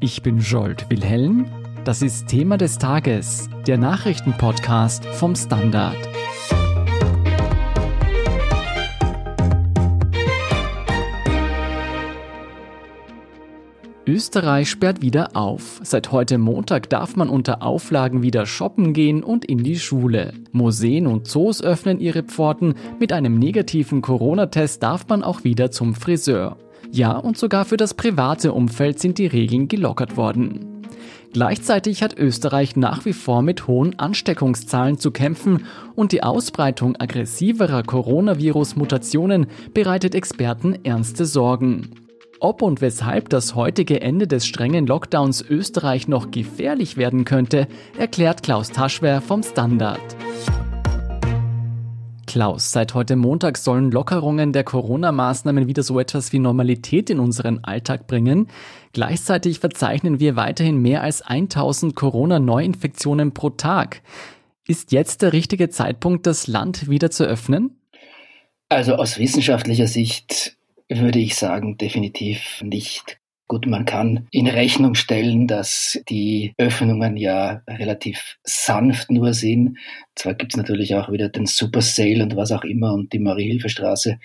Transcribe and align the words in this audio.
Ich 0.00 0.22
bin 0.22 0.38
Jolt 0.38 0.88
Wilhelm. 0.90 1.46
Das 1.84 2.02
ist 2.02 2.28
Thema 2.28 2.56
des 2.56 2.78
Tages, 2.78 3.50
der 3.66 3.78
Nachrichtenpodcast 3.78 5.04
vom 5.04 5.34
Standard. 5.34 5.96
Österreich 14.06 14.70
sperrt 14.70 15.02
wieder 15.02 15.34
auf. 15.34 15.80
Seit 15.82 16.12
heute 16.12 16.38
Montag 16.38 16.88
darf 16.90 17.16
man 17.16 17.28
unter 17.28 17.62
Auflagen 17.64 18.22
wieder 18.22 18.46
shoppen 18.46 18.92
gehen 18.92 19.24
und 19.24 19.44
in 19.44 19.64
die 19.64 19.80
Schule. 19.80 20.32
Museen 20.52 21.08
und 21.08 21.26
Zoos 21.26 21.60
öffnen 21.60 21.98
ihre 21.98 22.22
Pforten. 22.22 22.74
Mit 23.00 23.12
einem 23.12 23.36
negativen 23.36 24.00
Corona-Test 24.00 24.80
darf 24.80 25.08
man 25.08 25.24
auch 25.24 25.42
wieder 25.42 25.72
zum 25.72 25.96
Friseur. 25.96 26.56
Ja, 26.90 27.16
und 27.16 27.36
sogar 27.38 27.64
für 27.64 27.76
das 27.76 27.94
private 27.94 28.52
Umfeld 28.52 28.98
sind 28.98 29.18
die 29.18 29.26
Regeln 29.26 29.68
gelockert 29.68 30.16
worden. 30.16 30.78
Gleichzeitig 31.32 32.02
hat 32.02 32.18
Österreich 32.18 32.74
nach 32.76 33.04
wie 33.04 33.12
vor 33.12 33.42
mit 33.42 33.66
hohen 33.66 33.98
Ansteckungszahlen 33.98 34.98
zu 34.98 35.10
kämpfen 35.10 35.66
und 35.94 36.12
die 36.12 36.22
Ausbreitung 36.22 36.96
aggressiverer 36.98 37.82
Coronavirus-Mutationen 37.82 39.46
bereitet 39.74 40.14
Experten 40.14 40.78
ernste 40.84 41.26
Sorgen. 41.26 41.90
Ob 42.40 42.62
und 42.62 42.80
weshalb 42.80 43.28
das 43.28 43.54
heutige 43.54 44.00
Ende 44.00 44.26
des 44.26 44.46
strengen 44.46 44.86
Lockdowns 44.86 45.42
Österreich 45.42 46.08
noch 46.08 46.30
gefährlich 46.30 46.96
werden 46.96 47.24
könnte, 47.24 47.66
erklärt 47.98 48.42
Klaus 48.42 48.70
Taschwer 48.70 49.20
vom 49.20 49.42
Standard. 49.42 50.00
Klaus, 52.28 52.72
seit 52.72 52.92
heute 52.92 53.16
Montag 53.16 53.56
sollen 53.56 53.90
Lockerungen 53.90 54.52
der 54.52 54.62
Corona-Maßnahmen 54.62 55.66
wieder 55.66 55.82
so 55.82 55.98
etwas 55.98 56.30
wie 56.30 56.38
Normalität 56.38 57.08
in 57.08 57.20
unseren 57.20 57.64
Alltag 57.64 58.06
bringen. 58.06 58.48
Gleichzeitig 58.92 59.60
verzeichnen 59.60 60.20
wir 60.20 60.36
weiterhin 60.36 60.76
mehr 60.76 61.02
als 61.02 61.22
1000 61.22 61.96
Corona-Neuinfektionen 61.96 63.32
pro 63.32 63.48
Tag. 63.48 64.02
Ist 64.66 64.92
jetzt 64.92 65.22
der 65.22 65.32
richtige 65.32 65.70
Zeitpunkt, 65.70 66.26
das 66.26 66.46
Land 66.46 66.90
wieder 66.90 67.10
zu 67.10 67.24
öffnen? 67.24 67.80
Also 68.68 68.96
aus 68.96 69.18
wissenschaftlicher 69.18 69.86
Sicht 69.86 70.58
würde 70.90 71.20
ich 71.20 71.34
sagen, 71.34 71.78
definitiv 71.78 72.60
nicht. 72.62 73.18
Gut, 73.48 73.66
man 73.66 73.86
kann 73.86 74.28
in 74.30 74.46
Rechnung 74.46 74.94
stellen, 74.94 75.46
dass 75.46 75.98
die 76.10 76.52
Öffnungen 76.58 77.16
ja 77.16 77.62
relativ 77.66 78.36
sanft 78.44 79.10
nur 79.10 79.32
sind. 79.32 79.78
Zwar 80.14 80.34
gibt 80.34 80.52
es 80.52 80.58
natürlich 80.58 80.94
auch 80.94 81.10
wieder 81.10 81.30
den 81.30 81.46
Super 81.46 81.80
Sale 81.80 82.22
und 82.22 82.36
was 82.36 82.52
auch 82.52 82.64
immer 82.64 82.92
und 82.92 83.14
die 83.14 83.18
Marie-Hilfe-Straße 83.18 84.18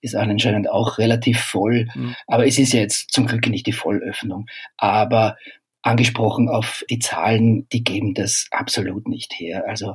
ist 0.00 0.16
anscheinend 0.16 0.68
auch 0.68 0.98
relativ 0.98 1.38
voll. 1.40 1.86
Mhm. 1.94 2.16
Aber 2.26 2.46
es 2.48 2.58
ist 2.58 2.72
ja 2.72 2.80
jetzt 2.80 3.12
zum 3.12 3.26
Glück 3.26 3.46
nicht 3.48 3.66
die 3.66 3.72
Vollöffnung. 3.72 4.46
Aber 4.76 5.36
angesprochen 5.82 6.48
auf 6.48 6.84
die 6.90 6.98
Zahlen, 6.98 7.68
die 7.68 7.84
geben 7.84 8.12
das 8.14 8.48
absolut 8.50 9.06
nicht 9.06 9.34
her. 9.34 9.68
Also 9.68 9.94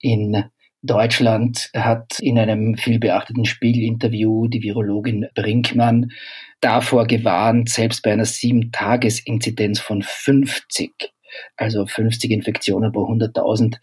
in 0.00 0.44
Deutschland 0.82 1.70
hat 1.74 2.18
in 2.20 2.38
einem 2.38 2.76
vielbeachteten 2.76 3.44
Spiegelinterview 3.44 4.48
die 4.48 4.62
Virologin 4.62 5.26
Brinkmann 5.34 6.12
davor 6.60 7.06
gewarnt, 7.06 7.68
selbst 7.68 8.02
bei 8.02 8.12
einer 8.12 8.24
Sieben-Tages-Inzidenz 8.24 9.80
von 9.80 10.02
50 10.02 11.12
also 11.56 11.86
50 11.86 12.30
Infektionen 12.30 12.92
pro 12.92 13.04
100.000, 13.04 13.76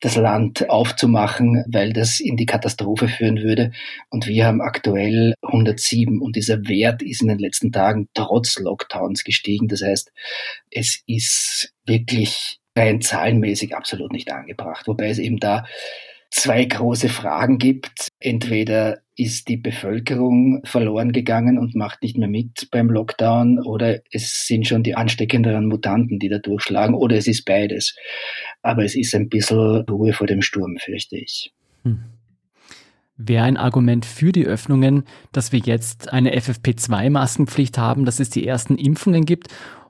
das 0.00 0.16
Land 0.16 0.68
aufzumachen, 0.68 1.64
weil 1.68 1.92
das 1.92 2.20
in 2.20 2.36
die 2.36 2.46
Katastrophe 2.46 3.08
führen 3.08 3.42
würde. 3.42 3.72
Und 4.10 4.26
wir 4.26 4.46
haben 4.46 4.60
aktuell 4.60 5.34
107 5.42 6.20
und 6.20 6.36
dieser 6.36 6.66
Wert 6.68 7.02
ist 7.02 7.22
in 7.22 7.28
den 7.28 7.38
letzten 7.38 7.72
Tagen 7.72 8.08
trotz 8.14 8.58
Lockdowns 8.58 9.24
gestiegen. 9.24 9.68
Das 9.68 9.82
heißt, 9.82 10.12
es 10.70 11.02
ist 11.06 11.72
wirklich 11.84 12.58
rein 12.76 13.00
zahlenmäßig 13.00 13.76
absolut 13.76 14.12
nicht 14.12 14.30
angebracht, 14.32 14.86
wobei 14.88 15.08
es 15.08 15.18
eben 15.18 15.38
da 15.38 15.66
zwei 16.32 16.64
große 16.64 17.08
Fragen 17.08 17.58
gibt. 17.58 18.08
Entweder 18.18 18.98
ist 19.14 19.48
die 19.48 19.58
Bevölkerung 19.58 20.62
verloren 20.64 21.12
gegangen 21.12 21.58
und 21.58 21.74
macht 21.74 22.02
nicht 22.02 22.16
mehr 22.16 22.28
mit 22.28 22.68
beim 22.70 22.88
Lockdown 22.88 23.60
oder 23.60 24.00
es 24.10 24.46
sind 24.46 24.66
schon 24.66 24.82
die 24.82 24.94
ansteckenderen 24.94 25.66
Mutanten, 25.66 26.18
die 26.18 26.30
da 26.30 26.38
durchschlagen 26.38 26.94
oder 26.94 27.16
es 27.16 27.26
ist 27.26 27.44
beides. 27.44 27.94
Aber 28.62 28.84
es 28.84 28.96
ist 28.96 29.14
ein 29.14 29.28
bisschen 29.28 29.82
Ruhe 29.82 30.14
vor 30.14 30.26
dem 30.26 30.40
Sturm, 30.40 30.78
fürchte 30.78 31.18
ich. 31.18 31.52
Hm. 31.84 32.00
Wäre 33.18 33.44
ein 33.44 33.58
Argument 33.58 34.06
für 34.06 34.32
die 34.32 34.46
Öffnungen, 34.46 35.04
dass 35.32 35.52
wir 35.52 35.60
jetzt 35.60 36.12
eine 36.12 36.34
FFP2-Maskenpflicht 36.34 37.76
haben, 37.76 38.06
dass 38.06 38.18
es 38.18 38.30
die 38.30 38.46
ersten 38.46 38.78
Impfungen 38.78 39.26
gibt 39.26 39.48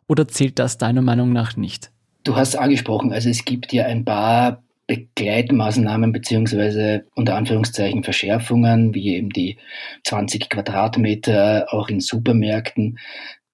oder 0.09 0.27
zählt 0.27 0.59
das 0.59 0.77
deiner 0.77 1.03
Meinung 1.03 1.33
nach 1.33 1.57
nicht? 1.57 1.93
Du 2.25 2.37
hast 2.37 2.57
angesprochen, 2.57 3.13
also 3.13 3.29
es 3.29 3.45
gibt 3.45 3.73
ja 3.73 3.87
ein 3.87 4.05
paar 4.05 4.63
Begleitmaßnahmen 4.93 6.13
beziehungsweise 6.13 7.07
unter 7.15 7.35
Anführungszeichen 7.37 8.05
Verschärfungen, 8.05 8.95
wie 8.95 9.15
eben 9.15 9.31
die 9.31 9.57
20 10.05 10.51
Quadratmeter 10.51 11.69
auch 11.71 11.89
in 11.89 12.01
Supermärkten. 12.01 12.99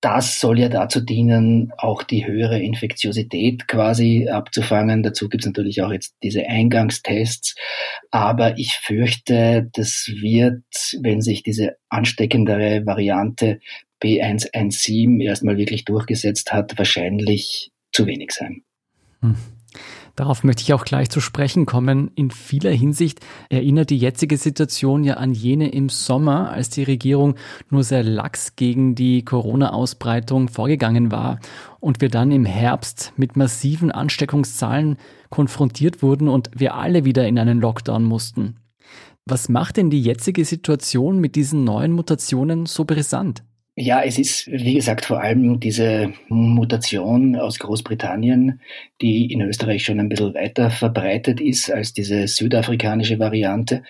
Das 0.01 0.41
soll 0.41 0.59
ja 0.59 0.69
dazu 0.69 1.01
dienen, 1.01 1.73
auch 1.79 2.03
die 2.03 2.27
höhere 2.27 2.61
Infektiosität 2.61 3.69
quasi 3.69 4.29
abzufangen. 4.29 5.05
Dazu 5.05 5.29
gibt 5.29 5.45
es 5.45 5.47
natürlich 5.47 5.81
auch 5.83 5.93
jetzt 5.93 6.17
diese 6.25 6.45
Eingangstests. 6.45 7.55
Aber 8.11 8.59
ich 8.59 8.75
fürchte, 8.83 9.69
das 9.75 10.11
wird, 10.21 10.65
wenn 11.03 11.21
sich 11.21 11.45
diese 11.45 11.77
ansteckendere 11.89 12.85
Variante 12.85 13.61
B117 14.03 15.23
erstmal 15.23 15.57
wirklich 15.57 15.85
durchgesetzt 15.85 16.53
hat, 16.53 16.77
wahrscheinlich 16.79 17.71
zu 17.93 18.07
wenig 18.07 18.33
sein. 18.33 18.63
Hm. 19.21 19.37
Darauf 20.19 20.43
möchte 20.43 20.65
ich 20.65 20.75
auch 20.75 20.85
gleich 20.85 21.11
zu 21.11 21.21
sprechen 21.21 21.65
kommen. 21.65 22.11
In 22.17 22.33
vieler 22.33 22.73
Hinsicht 22.73 23.21
erinnert 23.51 23.91
die 23.91 23.99
jetzige 23.99 24.37
Situation 24.37 25.05
ja 25.05 25.15
an 25.15 25.31
jene 25.31 25.69
im 25.69 25.89
Sommer, 25.89 26.51
als 26.51 26.71
die 26.71 26.83
Regierung 26.83 27.37
nur 27.71 27.85
sehr 27.85 28.03
lax 28.03 28.57
gegen 28.57 28.97
die 28.97 29.25
Corona-Ausbreitung 29.25 30.49
vorgegangen 30.49 31.13
war 31.13 31.39
und 31.79 32.01
wir 32.01 32.09
dann 32.09 32.33
im 32.33 32.45
Herbst 32.45 33.13
mit 33.17 33.37
massiven 33.37 33.93
Ansteckungszahlen 33.93 34.97
konfrontiert 35.31 36.03
wurden 36.03 36.27
und 36.27 36.51
wir 36.53 36.75
alle 36.75 37.05
wieder 37.05 37.29
in 37.29 37.39
einen 37.39 37.61
Lockdown 37.61 38.03
mussten. 38.03 38.57
Was 39.25 39.49
macht 39.49 39.77
denn 39.77 39.89
die 39.89 40.03
jetzige 40.03 40.45
Situation 40.45 41.21
mit 41.21 41.37
diesen 41.37 41.63
neuen 41.63 41.93
Mutationen 41.93 42.67
so 42.67 42.85
brisant? 42.85 43.45
Ja, 43.81 44.03
es 44.03 44.19
ist, 44.19 44.49
wie 44.49 44.75
gesagt, 44.75 45.05
vor 45.05 45.21
allem 45.21 45.61
diese 45.61 46.13
Mutation 46.29 47.37
aus 47.37 47.61
Großbritannien, 47.61 48.61
die 49.01 49.33
in 49.33 49.41
Österreich 49.41 49.85
schon 49.85 50.01
ein 50.01 50.09
bisschen 50.09 50.35
weiter 50.35 50.71
verbreitet 50.71 51.41
ist 51.41 51.71
als 51.71 51.93
diese 51.93 52.27
südafrikanische 52.27 53.21
Variante. 53.21 53.85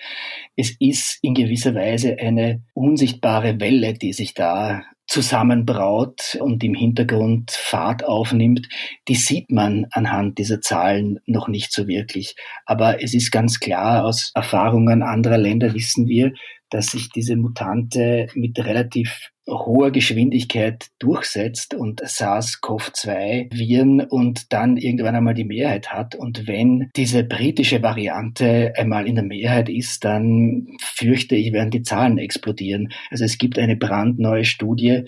Es 0.55 0.75
ist 0.79 1.17
in 1.23 1.33
gewisser 1.33 1.73
Weise 1.73 2.19
eine 2.19 2.61
unsichtbare 2.75 3.59
Welle, 3.59 3.95
die 3.95 4.13
sich 4.13 4.35
da 4.35 4.83
zusammenbraut 5.07 6.37
und 6.39 6.63
im 6.63 6.75
Hintergrund 6.75 7.49
Fahrt 7.49 8.05
aufnimmt, 8.05 8.69
die 9.07 9.15
sieht 9.15 9.49
man 9.49 9.87
anhand 9.89 10.37
dieser 10.37 10.61
Zahlen 10.61 11.19
noch 11.25 11.47
nicht 11.47 11.73
so 11.73 11.87
wirklich. 11.87 12.35
Aber 12.67 13.01
es 13.01 13.15
ist 13.15 13.31
ganz 13.31 13.59
klar, 13.59 14.05
aus 14.05 14.29
Erfahrungen 14.35 15.01
anderer 15.01 15.39
Länder 15.39 15.73
wissen 15.73 16.05
wir, 16.07 16.31
dass 16.69 16.91
sich 16.91 17.09
diese 17.09 17.35
Mutante 17.35 18.27
mit 18.35 18.59
relativ 18.59 19.31
hoher 19.49 19.91
Geschwindigkeit 19.91 20.87
durchsetzt 20.99 21.73
und 21.73 22.01
SARS-CoV-2-Viren 22.01 24.01
und 24.01 24.53
dann 24.53 24.77
irgendwann 24.77 25.15
einmal 25.15 25.33
die 25.33 25.43
Mehrheit 25.43 25.91
hat. 25.91 26.15
Und 26.15 26.47
wenn 26.47 26.89
diese 26.95 27.23
britische 27.23 27.81
Variante 27.81 28.73
einmal 28.77 29.07
in 29.07 29.15
der 29.15 29.23
Mehrheit 29.23 29.69
ist, 29.69 30.05
dann 30.05 30.67
fürchte 30.79 31.35
ich, 31.35 31.51
werden 31.51 31.71
die 31.71 31.81
Zahlen 31.81 32.17
explodieren. 32.17 32.93
Also 33.09 33.25
es 33.25 33.37
gibt 33.37 33.57
eine 33.57 33.75
brandneue 33.75 34.45
Studie, 34.45 35.03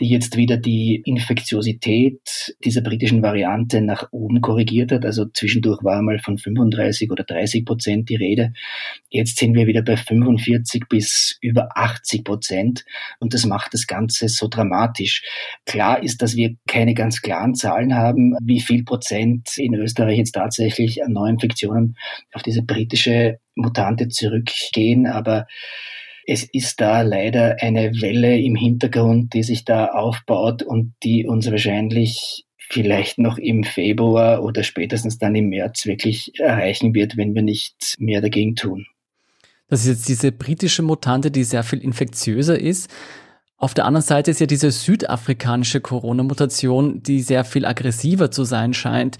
die 0.00 0.08
jetzt 0.08 0.36
wieder 0.36 0.56
die 0.56 1.02
Infektiosität 1.04 2.56
dieser 2.64 2.82
britischen 2.82 3.22
Variante 3.22 3.80
nach 3.80 4.08
oben 4.12 4.40
korrigiert 4.40 4.92
hat. 4.92 5.04
Also 5.04 5.26
zwischendurch 5.26 5.82
war 5.82 5.98
einmal 5.98 6.18
von 6.18 6.38
35 6.38 7.10
oder 7.10 7.24
30 7.24 7.64
Prozent 7.64 8.08
die 8.08 8.16
Rede. 8.16 8.52
Jetzt 9.10 9.38
sind 9.38 9.54
wir 9.54 9.66
wieder 9.66 9.82
bei 9.82 9.96
45 9.96 10.84
bis 10.88 11.38
über 11.40 11.76
80 11.76 12.24
Prozent. 12.24 12.84
Und 13.20 13.34
das 13.34 13.46
macht 13.46 13.74
das 13.78 13.86
Ganze 13.86 14.28
so 14.28 14.48
dramatisch. 14.48 15.22
Klar 15.66 16.02
ist, 16.02 16.22
dass 16.22 16.36
wir 16.36 16.54
keine 16.66 16.94
ganz 16.94 17.22
klaren 17.22 17.54
Zahlen 17.54 17.94
haben, 17.94 18.34
wie 18.42 18.60
viel 18.60 18.84
Prozent 18.84 19.56
in 19.56 19.74
Österreich 19.74 20.18
jetzt 20.18 20.32
tatsächlich 20.32 21.04
an 21.04 21.12
Neuinfektionen 21.12 21.96
auf 22.32 22.42
diese 22.42 22.62
britische 22.62 23.38
Mutante 23.54 24.08
zurückgehen, 24.08 25.06
aber 25.06 25.46
es 26.26 26.44
ist 26.44 26.80
da 26.80 27.00
leider 27.00 27.56
eine 27.60 28.02
Welle 28.02 28.38
im 28.38 28.54
Hintergrund, 28.54 29.32
die 29.32 29.42
sich 29.42 29.64
da 29.64 29.86
aufbaut 29.86 30.62
und 30.62 30.92
die 31.02 31.26
uns 31.26 31.50
wahrscheinlich 31.50 32.44
vielleicht 32.70 33.18
noch 33.18 33.38
im 33.38 33.64
Februar 33.64 34.42
oder 34.42 34.62
spätestens 34.62 35.18
dann 35.18 35.34
im 35.34 35.48
März 35.48 35.86
wirklich 35.86 36.38
erreichen 36.38 36.94
wird, 36.94 37.16
wenn 37.16 37.34
wir 37.34 37.42
nicht 37.42 37.94
mehr 37.98 38.20
dagegen 38.20 38.56
tun. 38.56 38.86
Das 39.68 39.80
ist 39.80 39.88
jetzt 39.88 40.08
diese 40.08 40.32
britische 40.32 40.82
Mutante, 40.82 41.30
die 41.30 41.44
sehr 41.44 41.62
viel 41.62 41.80
infektiöser 41.80 42.58
ist. 42.58 42.90
Auf 43.60 43.74
der 43.74 43.86
anderen 43.86 44.06
Seite 44.06 44.30
ist 44.30 44.40
ja 44.40 44.46
diese 44.46 44.70
südafrikanische 44.70 45.80
Corona-Mutation, 45.80 47.02
die 47.02 47.20
sehr 47.20 47.44
viel 47.44 47.66
aggressiver 47.66 48.30
zu 48.30 48.44
sein 48.44 48.72
scheint. 48.72 49.18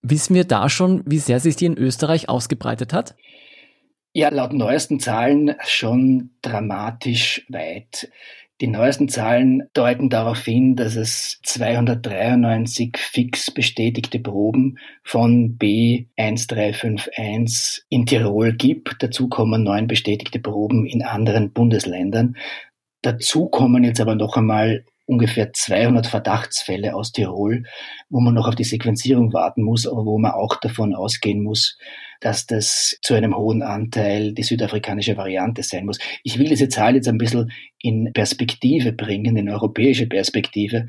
Wissen 0.00 0.34
wir 0.34 0.44
da 0.44 0.70
schon, 0.70 1.02
wie 1.04 1.18
sehr 1.18 1.40
sich 1.40 1.56
die 1.56 1.66
in 1.66 1.76
Österreich 1.76 2.30
ausgebreitet 2.30 2.94
hat? 2.94 3.14
Ja, 4.14 4.30
laut 4.30 4.54
neuesten 4.54 4.98
Zahlen 4.98 5.56
schon 5.62 6.30
dramatisch 6.40 7.44
weit. 7.50 8.10
Die 8.62 8.66
neuesten 8.66 9.08
Zahlen 9.08 9.68
deuten 9.72 10.10
darauf 10.10 10.44
hin, 10.44 10.74
dass 10.74 10.96
es 10.96 11.38
293 11.44 12.96
fix 12.98 13.50
bestätigte 13.50 14.20
Proben 14.20 14.78
von 15.02 15.56
B1351 15.58 17.80
in 17.88 18.04
Tirol 18.04 18.52
gibt. 18.52 19.02
Dazu 19.02 19.28
kommen 19.28 19.62
neun 19.62 19.86
bestätigte 19.86 20.40
Proben 20.40 20.84
in 20.84 21.02
anderen 21.02 21.52
Bundesländern. 21.52 22.36
Dazu 23.02 23.48
kommen 23.48 23.84
jetzt 23.84 24.00
aber 24.00 24.14
noch 24.14 24.36
einmal 24.36 24.84
ungefähr 25.10 25.52
200 25.52 26.06
Verdachtsfälle 26.06 26.94
aus 26.94 27.10
Tirol, 27.10 27.64
wo 28.10 28.20
man 28.20 28.34
noch 28.34 28.46
auf 28.46 28.54
die 28.54 28.64
Sequenzierung 28.64 29.32
warten 29.32 29.62
muss, 29.62 29.86
aber 29.86 30.06
wo 30.06 30.18
man 30.18 30.30
auch 30.32 30.56
davon 30.56 30.94
ausgehen 30.94 31.42
muss, 31.42 31.76
dass 32.20 32.46
das 32.46 32.96
zu 33.02 33.14
einem 33.14 33.36
hohen 33.36 33.62
Anteil 33.62 34.32
die 34.32 34.44
südafrikanische 34.44 35.16
Variante 35.16 35.64
sein 35.64 35.84
muss. 35.86 35.98
Ich 36.22 36.38
will 36.38 36.48
diese 36.48 36.68
Zahl 36.68 36.94
jetzt 36.94 37.08
ein 37.08 37.18
bisschen 37.18 37.50
in 37.78 38.12
Perspektive 38.12 38.92
bringen, 38.92 39.36
in 39.36 39.48
europäische 39.48 40.06
Perspektive. 40.06 40.86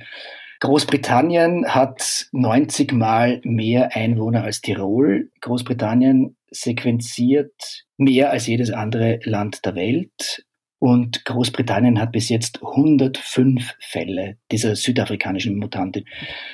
Großbritannien 0.60 1.66
hat 1.66 2.28
90 2.32 2.92
Mal 2.92 3.42
mehr 3.44 3.96
Einwohner 3.96 4.44
als 4.44 4.62
Tirol. 4.62 5.32
Großbritannien 5.42 6.38
sequenziert 6.52 7.86
mehr 7.98 8.30
als 8.30 8.46
jedes 8.46 8.70
andere 8.70 9.20
Land 9.24 9.66
der 9.66 9.74
Welt. 9.74 10.46
Und 10.82 11.26
Großbritannien 11.26 12.02
hat 12.02 12.12
bis 12.12 12.30
jetzt 12.30 12.64
105 12.64 13.76
Fälle 13.80 14.38
dieser 14.52 14.76
südafrikanischen 14.76 15.58
Mutantin. 15.58 16.06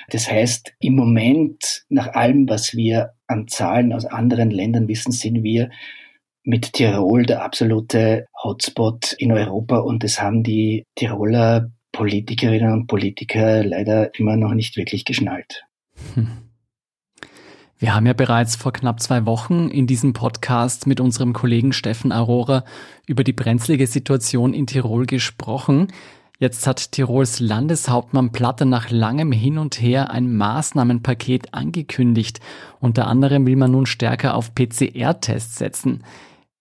Das 0.10 0.30
heißt, 0.30 0.74
im 0.82 0.98
Moment, 0.98 1.86
nach 1.88 2.14
allem, 2.14 2.50
was 2.50 2.76
wir 2.76 3.14
an 3.28 3.48
Zahlen 3.48 3.94
aus 3.94 4.04
anderen 4.04 4.52
Ländern 4.52 4.90
wissen, 4.90 5.14
sind 5.14 5.44
wir 5.44 5.70
mit 6.44 6.74
Tirol 6.74 7.26
der 7.26 7.42
absolute 7.42 8.26
Hotspot 8.44 9.14
in 9.14 9.32
Europa 9.32 9.78
und 9.78 10.04
das 10.04 10.22
haben 10.22 10.44
die 10.44 10.84
Tiroler 10.96 11.72
Politikerinnen 11.94 12.74
und 12.74 12.88
Politiker 12.88 13.64
leider 13.64 14.14
immer 14.20 14.36
noch 14.36 14.54
nicht 14.54 14.76
wirklich 14.76 15.06
geschnallt. 15.06 15.64
Hm. 16.16 16.47
Wir 17.80 17.94
haben 17.94 18.08
ja 18.08 18.14
bereits 18.14 18.56
vor 18.56 18.74
knapp 18.74 19.00
zwei 19.02 19.28
Wochen 19.28 19.70
in 19.70 19.86
diesem 19.86 20.14
Podcast 20.14 20.88
mit 20.88 21.00
unserem 21.00 21.34
Kollegen 21.34 21.74
Steffen 21.74 22.12
Aurora 22.12 22.64
über 23.06 23.24
die 23.24 23.34
brenzlige 23.34 23.86
Situation 23.86 24.56
in 24.56 24.66
Tirol 24.66 25.06
gesprochen. 25.06 25.90
Jetzt 26.40 26.66
hat 26.66 26.92
Tirols 26.92 27.40
Landeshauptmann 27.40 28.32
Platte 28.32 28.66
nach 28.66 28.90
langem 28.90 29.32
Hin 29.32 29.60
und 29.60 29.80
Her 29.80 30.10
ein 30.10 30.36
Maßnahmenpaket 30.36 31.54
angekündigt. 31.54 32.40
Unter 32.80 33.06
anderem 33.06 33.46
will 33.46 33.56
man 33.56 33.72
nun 33.72 33.86
stärker 33.86 34.34
auf 34.34 34.56
PCR-Tests 34.56 35.58
setzen. 35.58 36.04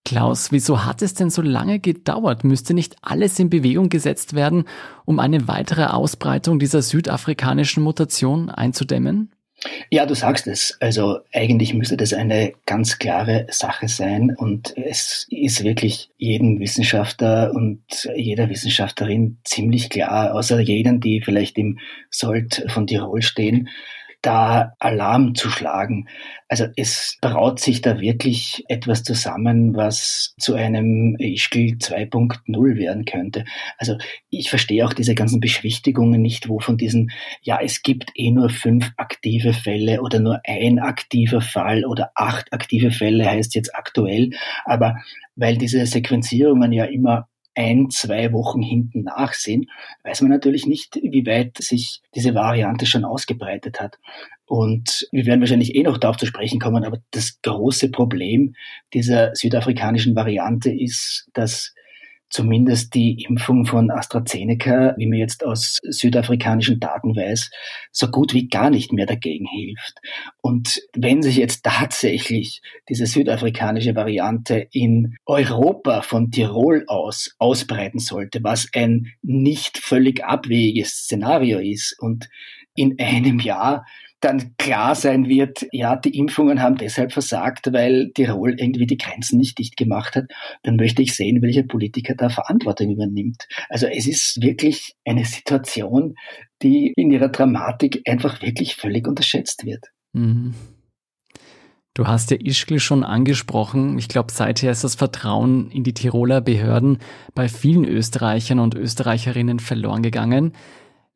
Klaus, 0.04 0.52
wieso 0.52 0.84
hat 0.84 1.00
es 1.00 1.14
denn 1.14 1.30
so 1.30 1.40
lange 1.40 1.80
gedauert? 1.80 2.44
Müsste 2.44 2.74
nicht 2.74 2.94
alles 3.00 3.38
in 3.38 3.48
Bewegung 3.48 3.88
gesetzt 3.88 4.34
werden, 4.34 4.64
um 5.06 5.18
eine 5.18 5.48
weitere 5.48 5.86
Ausbreitung 5.86 6.58
dieser 6.58 6.82
südafrikanischen 6.82 7.82
Mutation 7.82 8.50
einzudämmen? 8.50 9.30
Ja, 9.90 10.04
du 10.04 10.14
sagst 10.14 10.46
es. 10.46 10.76
Also 10.80 11.20
eigentlich 11.32 11.72
müsste 11.72 11.96
das 11.96 12.12
eine 12.12 12.52
ganz 12.66 12.98
klare 12.98 13.46
Sache 13.50 13.88
sein 13.88 14.34
und 14.36 14.76
es 14.76 15.26
ist 15.30 15.64
wirklich 15.64 16.10
jedem 16.18 16.60
Wissenschaftler 16.60 17.52
und 17.54 17.80
jeder 18.14 18.48
Wissenschaftlerin 18.50 19.38
ziemlich 19.44 19.88
klar, 19.88 20.34
außer 20.34 20.60
jenen, 20.60 21.00
die 21.00 21.22
vielleicht 21.22 21.56
im 21.56 21.78
Sold 22.10 22.64
von 22.68 22.86
Tirol 22.86 23.22
stehen, 23.22 23.68
da 24.26 24.74
Alarm 24.80 25.36
zu 25.36 25.50
schlagen. 25.50 26.08
Also 26.48 26.66
es 26.76 27.16
braut 27.20 27.60
sich 27.60 27.80
da 27.80 28.00
wirklich 28.00 28.64
etwas 28.68 29.04
zusammen, 29.04 29.76
was 29.76 30.34
zu 30.38 30.54
einem 30.54 31.16
Ischgl 31.18 31.76
2.0 31.78 32.76
werden 32.76 33.04
könnte. 33.04 33.44
Also 33.78 33.96
ich 34.28 34.50
verstehe 34.50 34.84
auch 34.84 34.92
diese 34.92 35.14
ganzen 35.14 35.38
Beschwichtigungen 35.38 36.20
nicht, 36.20 36.48
wo 36.48 36.58
von 36.58 36.76
diesen, 36.76 37.10
ja, 37.40 37.60
es 37.62 37.82
gibt 37.82 38.10
eh 38.16 38.32
nur 38.32 38.50
fünf 38.50 38.90
aktive 38.96 39.52
Fälle 39.52 40.02
oder 40.02 40.18
nur 40.18 40.40
ein 40.44 40.80
aktiver 40.80 41.40
Fall 41.40 41.84
oder 41.84 42.10
acht 42.16 42.52
aktive 42.52 42.90
Fälle 42.90 43.26
heißt 43.26 43.54
jetzt 43.54 43.74
aktuell. 43.76 44.30
Aber 44.64 44.96
weil 45.36 45.56
diese 45.56 45.86
Sequenzierungen 45.86 46.72
ja 46.72 46.84
immer 46.84 47.28
ein, 47.56 47.88
zwei 47.90 48.32
Wochen 48.32 48.62
hinten 48.62 49.04
nach 49.04 49.32
sind, 49.32 49.66
weiß 50.04 50.20
man 50.20 50.30
natürlich 50.30 50.66
nicht, 50.66 50.96
wie 51.02 51.26
weit 51.26 51.56
sich 51.58 52.02
diese 52.14 52.34
Variante 52.34 52.86
schon 52.86 53.04
ausgebreitet 53.04 53.80
hat. 53.80 53.98
Und 54.44 55.08
wir 55.10 55.26
werden 55.26 55.40
wahrscheinlich 55.40 55.74
eh 55.74 55.82
noch 55.82 55.98
darauf 55.98 56.18
zu 56.18 56.26
sprechen 56.26 56.60
kommen, 56.60 56.84
aber 56.84 56.98
das 57.10 57.40
große 57.42 57.90
Problem 57.90 58.54
dieser 58.94 59.34
südafrikanischen 59.34 60.14
Variante 60.14 60.70
ist, 60.70 61.28
dass 61.32 61.74
zumindest 62.28 62.94
die 62.94 63.24
Impfung 63.28 63.66
von 63.66 63.90
AstraZeneca, 63.90 64.94
wie 64.96 65.06
man 65.06 65.18
jetzt 65.18 65.44
aus 65.44 65.78
südafrikanischen 65.82 66.80
Daten 66.80 67.14
weiß, 67.14 67.50
so 67.92 68.08
gut 68.08 68.34
wie 68.34 68.48
gar 68.48 68.70
nicht 68.70 68.92
mehr 68.92 69.06
dagegen 69.06 69.46
hilft. 69.46 70.00
Und 70.40 70.80
wenn 70.94 71.22
sich 71.22 71.36
jetzt 71.36 71.64
tatsächlich 71.64 72.62
diese 72.88 73.06
südafrikanische 73.06 73.94
Variante 73.94 74.66
in 74.72 75.16
Europa 75.24 76.02
von 76.02 76.30
Tirol 76.30 76.84
aus 76.88 77.34
ausbreiten 77.38 77.98
sollte, 77.98 78.42
was 78.42 78.68
ein 78.74 79.12
nicht 79.22 79.78
völlig 79.78 80.24
abwegiges 80.24 81.04
Szenario 81.04 81.58
ist 81.58 81.96
und 81.98 82.28
in 82.76 82.98
einem 83.00 83.40
Jahr 83.40 83.84
dann 84.20 84.56
klar 84.56 84.94
sein 84.94 85.28
wird, 85.28 85.66
ja, 85.72 85.94
die 85.94 86.16
Impfungen 86.16 86.62
haben 86.62 86.76
deshalb 86.76 87.12
versagt, 87.12 87.72
weil 87.72 88.10
Tirol 88.14 88.56
irgendwie 88.58 88.86
die 88.86 88.96
Grenzen 88.96 89.38
nicht 89.38 89.58
dicht 89.58 89.76
gemacht 89.76 90.16
hat, 90.16 90.24
dann 90.62 90.76
möchte 90.76 91.02
ich 91.02 91.14
sehen, 91.14 91.42
welcher 91.42 91.64
Politiker 91.64 92.14
da 92.14 92.28
Verantwortung 92.28 92.90
übernimmt. 92.90 93.46
Also 93.68 93.86
es 93.86 94.06
ist 94.06 94.42
wirklich 94.42 94.94
eine 95.04 95.24
Situation, 95.24 96.14
die 96.62 96.92
in 96.96 97.10
ihrer 97.10 97.28
Dramatik 97.28 98.02
einfach 98.08 98.40
wirklich 98.40 98.76
völlig 98.76 99.06
unterschätzt 99.06 99.66
wird. 99.66 99.84
Mhm. 100.12 100.54
Du 101.92 102.06
hast 102.06 102.30
ja 102.30 102.36
Ischgl 102.38 102.78
schon 102.78 103.04
angesprochen. 103.04 103.98
Ich 103.98 104.08
glaube, 104.08 104.30
seither 104.30 104.70
ist 104.70 104.84
das 104.84 104.96
Vertrauen 104.96 105.70
in 105.70 105.82
die 105.82 105.94
Tiroler 105.94 106.42
Behörden 106.42 106.98
bei 107.34 107.48
vielen 107.48 107.86
Österreichern 107.86 108.58
und 108.58 108.74
Österreicherinnen 108.74 109.60
verloren 109.60 110.02
gegangen. 110.02 110.52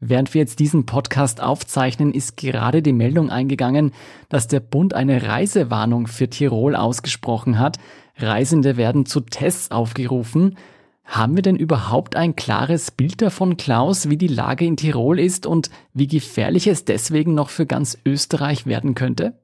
Während 0.00 0.32
wir 0.32 0.40
jetzt 0.40 0.60
diesen 0.60 0.86
Podcast 0.86 1.42
aufzeichnen, 1.42 2.14
ist 2.14 2.38
gerade 2.38 2.80
die 2.80 2.94
Meldung 2.94 3.28
eingegangen, 3.28 3.92
dass 4.30 4.48
der 4.48 4.60
Bund 4.60 4.94
eine 4.94 5.28
Reisewarnung 5.28 6.06
für 6.06 6.30
Tirol 6.30 6.74
ausgesprochen 6.74 7.58
hat. 7.58 7.76
Reisende 8.16 8.78
werden 8.78 9.04
zu 9.04 9.20
Tests 9.20 9.70
aufgerufen. 9.70 10.56
Haben 11.04 11.36
wir 11.36 11.42
denn 11.42 11.56
überhaupt 11.56 12.16
ein 12.16 12.34
klares 12.34 12.90
Bild 12.90 13.20
davon, 13.20 13.58
Klaus, 13.58 14.08
wie 14.08 14.16
die 14.16 14.26
Lage 14.26 14.64
in 14.64 14.78
Tirol 14.78 15.18
ist 15.18 15.44
und 15.44 15.68
wie 15.92 16.06
gefährlich 16.06 16.66
es 16.66 16.86
deswegen 16.86 17.34
noch 17.34 17.50
für 17.50 17.66
ganz 17.66 17.98
Österreich 18.06 18.64
werden 18.64 18.94
könnte? 18.94 19.38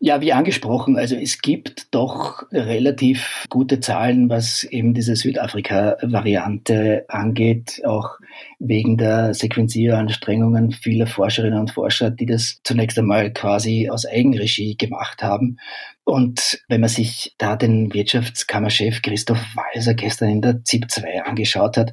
Ja, 0.00 0.20
wie 0.20 0.32
angesprochen, 0.32 0.96
also 0.96 1.14
es 1.14 1.40
gibt 1.40 1.94
doch 1.94 2.42
relativ 2.50 3.37
gute 3.48 3.80
Zahlen, 3.80 4.28
was 4.28 4.64
eben 4.64 4.94
diese 4.94 5.16
Südafrika-Variante 5.16 7.04
angeht, 7.08 7.82
auch 7.84 8.18
wegen 8.58 8.96
der 8.96 9.34
Sequenzieranstrengungen 9.34 10.72
vieler 10.72 11.06
Forscherinnen 11.06 11.58
und 11.58 11.70
Forscher, 11.70 12.10
die 12.10 12.26
das 12.26 12.60
zunächst 12.64 12.98
einmal 12.98 13.32
quasi 13.32 13.88
aus 13.90 14.06
Eigenregie 14.06 14.76
gemacht 14.76 15.22
haben. 15.22 15.58
Und 16.04 16.62
wenn 16.68 16.80
man 16.80 16.88
sich 16.88 17.34
da 17.36 17.54
den 17.54 17.92
Wirtschaftskammerchef 17.92 19.02
Christoph 19.02 19.44
Walser 19.54 19.92
gestern 19.92 20.30
in 20.30 20.40
der 20.40 20.64
ZIP 20.64 20.90
2 20.90 21.24
angeschaut 21.24 21.76
hat, 21.76 21.92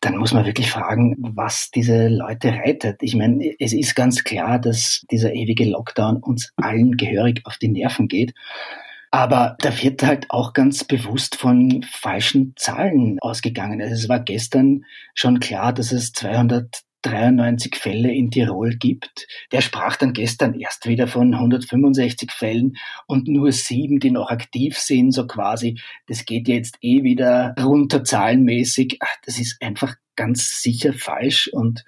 dann 0.00 0.16
muss 0.16 0.32
man 0.32 0.44
wirklich 0.44 0.68
fragen, 0.68 1.14
was 1.18 1.70
diese 1.70 2.08
Leute 2.08 2.52
reitet. 2.52 2.96
Ich 3.02 3.14
meine, 3.14 3.54
es 3.60 3.72
ist 3.72 3.94
ganz 3.94 4.24
klar, 4.24 4.58
dass 4.58 5.04
dieser 5.12 5.32
ewige 5.32 5.64
Lockdown 5.64 6.16
uns 6.16 6.52
allen 6.56 6.96
gehörig 6.96 7.42
auf 7.44 7.56
die 7.56 7.68
Nerven 7.68 8.08
geht. 8.08 8.34
Aber 9.14 9.56
da 9.60 9.82
wird 9.82 10.02
halt 10.02 10.30
auch 10.30 10.54
ganz 10.54 10.84
bewusst 10.84 11.36
von 11.36 11.82
falschen 11.82 12.54
Zahlen 12.56 13.18
ausgegangen. 13.20 13.82
Also 13.82 13.94
es 13.94 14.08
war 14.08 14.20
gestern 14.20 14.86
schon 15.14 15.38
klar, 15.38 15.74
dass 15.74 15.92
es 15.92 16.12
293 17.02 17.76
Fälle 17.76 18.12
in 18.12 18.30
Tirol 18.30 18.76
gibt. 18.76 19.26
Der 19.50 19.60
sprach 19.60 19.96
dann 19.96 20.12
gestern 20.12 20.54
erst 20.54 20.86
wieder 20.86 21.06
von 21.06 21.34
165 21.34 22.30
Fällen 22.30 22.76
und 23.06 23.28
nur 23.28 23.52
sieben, 23.52 24.00
die 24.00 24.10
noch 24.10 24.30
aktiv 24.30 24.78
sind, 24.78 25.12
so 25.12 25.26
quasi. 25.26 25.78
Das 26.06 26.24
geht 26.24 26.48
jetzt 26.48 26.78
eh 26.80 27.02
wieder 27.02 27.54
runter 27.60 28.04
zahlenmäßig. 28.04 28.98
Ach, 29.00 29.16
das 29.24 29.38
ist 29.38 29.60
einfach 29.60 29.96
ganz 30.16 30.62
sicher 30.62 30.92
falsch 30.92 31.48
und 31.52 31.84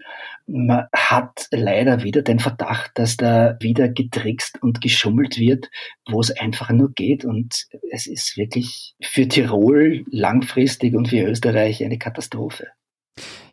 man 0.47 0.87
hat 0.95 1.47
leider 1.51 2.03
wieder 2.03 2.23
den 2.23 2.39
Verdacht, 2.39 2.93
dass 2.95 3.17
da 3.17 3.57
wieder 3.61 3.89
getrickst 3.89 4.63
und 4.63 4.81
geschummelt 4.81 5.39
wird, 5.39 5.71
wo 6.09 6.21
es 6.21 6.31
einfach 6.31 6.71
nur 6.71 6.93
geht 6.93 7.25
und 7.25 7.67
es 7.91 8.07
ist 8.07 8.37
wirklich 8.37 8.95
für 9.03 9.29
Tirol 9.29 10.05
langfristig 10.11 10.95
und 10.95 11.09
für 11.09 11.23
Österreich 11.23 11.85
eine 11.85 11.99
Katastrophe. 11.99 12.69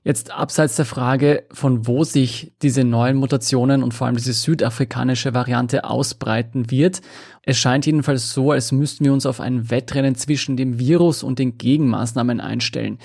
Jetzt 0.04 0.32
abseits 0.32 0.78
der 0.78 0.86
Frage, 0.86 1.44
von 1.52 1.86
wo 1.86 2.04
sich 2.04 2.54
diese 2.64 2.84
neuen 2.84 3.18
Mutationen 3.18 3.84
und 3.84 3.94
vor 3.94 4.08
allem 4.08 4.16
diese 4.16 4.34
südafrikanische 4.34 5.36
Variante 5.36 5.84
ausbreiten 5.84 6.72
wird, 6.72 7.02
es 7.44 7.60
scheint 7.60 7.86
jedenfalls 7.86 8.34
so, 8.34 8.50
als 8.50 8.72
müssten 8.72 9.06
wir 9.06 9.14
uns 9.14 9.28
auf 9.28 9.40
ein 9.40 9.70
Wettrennen 9.70 10.16
zwischen 10.16 10.58
dem 10.58 10.80
Virus 10.80 11.22
und 11.22 11.38
den 11.38 11.60
Gegenmaßnahmen 11.60 12.40
einstellen. 12.40 12.98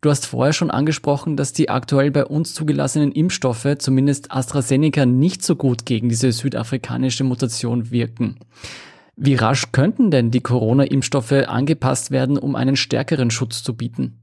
Du 0.00 0.10
hast 0.10 0.26
vorher 0.26 0.52
schon 0.52 0.72
angesprochen, 0.72 1.36
dass 1.36 1.52
die 1.52 1.68
aktuell 1.68 2.10
bei 2.10 2.24
uns 2.24 2.52
zugelassenen 2.52 3.12
Impfstoffe, 3.12 3.76
zumindest 3.78 4.32
AstraZeneca, 4.32 5.06
nicht 5.06 5.44
so 5.44 5.54
gut 5.54 5.86
gegen 5.86 6.08
diese 6.08 6.32
südafrikanische 6.32 7.22
Mutation 7.22 7.92
wirken. 7.92 8.40
Wie 9.14 9.34
rasch 9.34 9.70
könnten 9.70 10.10
denn 10.10 10.32
die 10.32 10.40
Corona-Impfstoffe 10.40 11.46
angepasst 11.46 12.10
werden, 12.10 12.38
um 12.38 12.56
einen 12.56 12.74
stärkeren 12.74 13.30
Schutz 13.30 13.62
zu 13.62 13.76
bieten? 13.76 14.19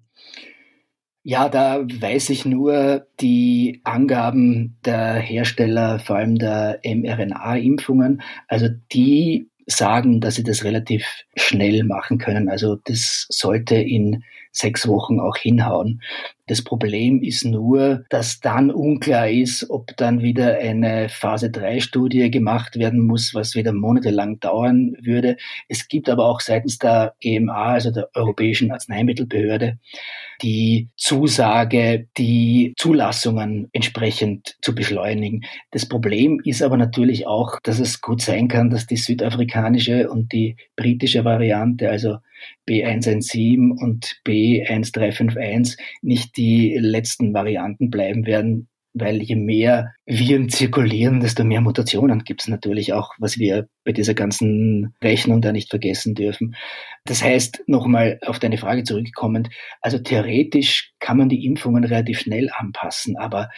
Ja, 1.30 1.50
da 1.50 1.84
weiß 1.86 2.30
ich 2.30 2.46
nur 2.46 3.06
die 3.20 3.82
Angaben 3.84 4.78
der 4.86 5.16
Hersteller, 5.16 6.00
vor 6.00 6.16
allem 6.16 6.38
der 6.38 6.80
mRNA-Impfungen. 6.86 8.22
Also 8.48 8.70
die 8.94 9.50
sagen, 9.66 10.22
dass 10.22 10.36
sie 10.36 10.44
das 10.44 10.64
relativ 10.64 11.06
schnell 11.36 11.84
machen 11.84 12.18
können. 12.18 12.48
Also 12.48 12.78
das 12.78 13.26
sollte 13.28 13.76
in 13.76 14.24
sechs 14.58 14.88
Wochen 14.88 15.20
auch 15.20 15.38
hinhauen. 15.38 16.02
Das 16.48 16.64
Problem 16.64 17.22
ist 17.22 17.44
nur, 17.44 18.06
dass 18.10 18.40
dann 18.40 18.72
unklar 18.72 19.30
ist, 19.30 19.70
ob 19.70 19.96
dann 19.98 20.22
wieder 20.22 20.58
eine 20.58 21.10
Phase 21.10 21.52
3 21.52 21.82
Studie 21.82 22.32
gemacht 22.32 22.78
werden 22.78 23.06
muss, 23.06 23.34
was 23.34 23.56
wieder 23.56 23.74
monatelang 23.74 24.40
dauern 24.40 24.96
würde. 25.02 25.36
Es 25.68 25.90
gibt 25.90 26.10
aber 26.10 26.26
auch 26.26 26.40
seitens 26.40 26.78
der 26.78 27.16
EMA, 27.22 27.74
also 27.74 27.92
der 27.92 28.10
Europäischen 28.16 28.72
Arzneimittelbehörde, 28.72 29.78
die 30.42 30.90
Zusage, 30.96 32.08
die 32.18 32.74
Zulassungen 32.78 33.68
entsprechend 33.74 34.56
zu 34.62 34.74
beschleunigen. 34.74 35.42
Das 35.72 35.86
Problem 35.86 36.40
ist 36.46 36.62
aber 36.62 36.78
natürlich 36.78 37.28
auch, 37.28 37.60
dass 37.62 37.80
es 37.80 38.00
gut 38.02 38.22
sein 38.22 38.48
kann, 38.48 38.70
dass 38.70 38.88
die 38.88 38.98
südafrikanische 38.98 40.10
und 40.10 40.32
die 40.32 40.56
britische 40.78 41.26
Variante, 41.26 41.90
also 41.90 42.18
B117 42.68 43.72
und 43.72 44.22
B1351 44.26 45.78
nicht 46.02 46.38
die 46.38 46.78
letzten 46.80 47.34
Varianten 47.34 47.90
bleiben 47.90 48.26
werden, 48.26 48.68
weil 49.00 49.22
je 49.22 49.36
mehr 49.36 49.94
Viren 50.06 50.50
zirkulieren, 50.50 51.20
desto 51.20 51.44
mehr 51.44 51.62
Mutationen 51.62 52.24
gibt 52.24 52.42
es 52.42 52.48
natürlich 52.48 52.94
auch, 52.94 53.14
was 53.20 53.38
wir 53.38 53.68
bei 53.84 53.92
dieser 53.92 54.14
ganzen 54.14 54.96
Rechnung 55.04 55.42
da 55.42 55.52
nicht 55.52 55.70
vergessen 55.70 56.16
dürfen. 56.16 56.56
Das 57.06 57.24
heißt, 57.24 57.64
nochmal 57.68 58.20
auf 58.26 58.40
deine 58.40 58.58
Frage 58.58 58.84
zurückkommend, 58.84 59.50
also 59.82 59.98
theoretisch 59.98 60.94
kann 61.00 61.18
man 61.18 61.30
die 61.30 61.46
Impfungen 61.46 61.84
relativ 61.84 62.20
schnell 62.20 62.50
anpassen, 62.54 63.18
aber 63.18 63.50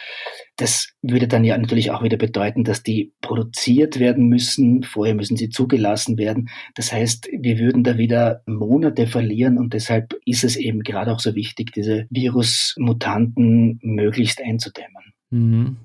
das 0.56 0.90
würde 1.02 1.26
dann 1.26 1.44
ja 1.44 1.56
natürlich 1.56 1.90
auch 1.90 2.02
wieder 2.02 2.16
bedeuten, 2.16 2.64
dass 2.64 2.82
die 2.82 3.12
produziert 3.22 3.98
werden 3.98 4.28
müssen, 4.28 4.82
vorher 4.82 5.14
müssen 5.14 5.36
sie 5.36 5.48
zugelassen 5.48 6.18
werden. 6.18 6.48
Das 6.74 6.92
heißt, 6.92 7.28
wir 7.32 7.58
würden 7.58 7.82
da 7.82 7.96
wieder 7.96 8.42
Monate 8.46 9.06
verlieren 9.06 9.58
und 9.58 9.72
deshalb 9.72 10.14
ist 10.24 10.44
es 10.44 10.56
eben 10.56 10.80
gerade 10.80 11.12
auch 11.12 11.20
so 11.20 11.34
wichtig, 11.34 11.72
diese 11.72 12.06
Virusmutanten 12.10 13.78
möglichst 13.82 14.40
einzudämmen. 14.42 14.99
Mhm. 15.30 15.76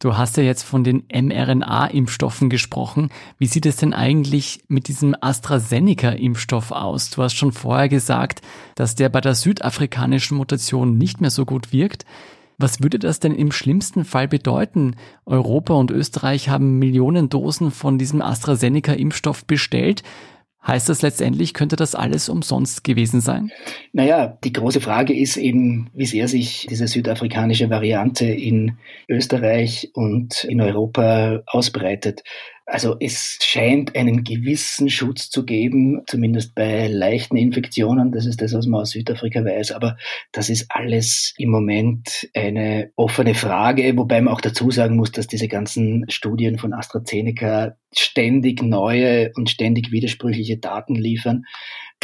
Du 0.00 0.18
hast 0.18 0.36
ja 0.36 0.42
jetzt 0.42 0.64
von 0.64 0.84
den 0.84 1.04
mRNA-Impfstoffen 1.10 2.50
gesprochen. 2.50 3.08
Wie 3.38 3.46
sieht 3.46 3.64
es 3.64 3.76
denn 3.76 3.94
eigentlich 3.94 4.62
mit 4.68 4.88
diesem 4.88 5.16
AstraZeneca-Impfstoff 5.18 6.72
aus? 6.72 7.08
Du 7.08 7.22
hast 7.22 7.34
schon 7.34 7.52
vorher 7.52 7.88
gesagt, 7.88 8.42
dass 8.74 8.96
der 8.96 9.08
bei 9.08 9.22
der 9.22 9.34
südafrikanischen 9.34 10.36
Mutation 10.36 10.98
nicht 10.98 11.22
mehr 11.22 11.30
so 11.30 11.46
gut 11.46 11.72
wirkt. 11.72 12.04
Was 12.58 12.82
würde 12.82 12.98
das 12.98 13.18
denn 13.18 13.34
im 13.34 13.50
schlimmsten 13.50 14.04
Fall 14.04 14.28
bedeuten? 14.28 14.96
Europa 15.24 15.74
und 15.74 15.90
Österreich 15.90 16.50
haben 16.50 16.78
Millionen 16.78 17.30
Dosen 17.30 17.70
von 17.70 17.96
diesem 17.96 18.20
AstraZeneca-Impfstoff 18.20 19.46
bestellt. 19.46 20.02
Heißt 20.66 20.88
das 20.88 21.02
letztendlich, 21.02 21.52
könnte 21.52 21.76
das 21.76 21.94
alles 21.94 22.28
umsonst 22.30 22.84
gewesen 22.84 23.20
sein? 23.20 23.50
Naja, 23.92 24.38
die 24.44 24.52
große 24.52 24.80
Frage 24.80 25.14
ist 25.14 25.36
eben, 25.36 25.90
wie 25.92 26.06
sehr 26.06 26.26
sich 26.26 26.66
diese 26.70 26.88
südafrikanische 26.88 27.68
Variante 27.68 28.24
in 28.24 28.78
Österreich 29.06 29.90
und 29.92 30.44
in 30.44 30.62
Europa 30.62 31.42
ausbreitet. 31.46 32.22
Also 32.66 32.96
es 32.98 33.38
scheint 33.42 33.94
einen 33.94 34.24
gewissen 34.24 34.88
Schutz 34.88 35.28
zu 35.28 35.44
geben, 35.44 36.02
zumindest 36.06 36.54
bei 36.54 36.88
leichten 36.88 37.36
Infektionen. 37.36 38.10
Das 38.10 38.24
ist 38.24 38.40
das, 38.40 38.54
was 38.54 38.66
man 38.66 38.80
aus 38.80 38.90
Südafrika 38.90 39.44
weiß. 39.44 39.72
Aber 39.72 39.96
das 40.32 40.48
ist 40.48 40.66
alles 40.70 41.34
im 41.36 41.50
Moment 41.50 42.28
eine 42.34 42.90
offene 42.96 43.34
Frage, 43.34 43.94
wobei 43.96 44.22
man 44.22 44.32
auch 44.32 44.40
dazu 44.40 44.70
sagen 44.70 44.96
muss, 44.96 45.12
dass 45.12 45.26
diese 45.26 45.48
ganzen 45.48 46.06
Studien 46.08 46.56
von 46.58 46.72
AstraZeneca 46.72 47.76
ständig 47.92 48.62
neue 48.62 49.32
und 49.34 49.50
ständig 49.50 49.92
widersprüchliche 49.92 50.56
Daten 50.56 50.94
liefern. 50.94 51.44